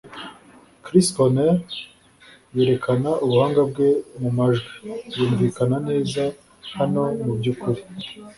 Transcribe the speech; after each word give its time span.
Chris 0.85 1.07
Cornell 1.15 1.55
yerekana 2.55 3.09
ubuhanga 3.23 3.61
bwe 3.69 3.87
mu 4.21 4.29
majwi, 4.37 4.71
yumvikana 5.17 5.77
neza 5.89 6.21
hano, 6.77 7.01
mubyukuri. 7.25 7.81